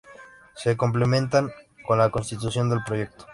Se 0.55 0.75
complementan 0.75 1.51
con 1.85 1.99
la 1.99 2.09
Constitución 2.09 2.71
del 2.71 2.83
proyecto 2.83 3.27